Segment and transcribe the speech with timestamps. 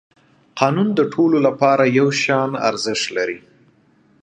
[0.59, 3.39] قانون د ټولو لپاره یو شان ارزښت لري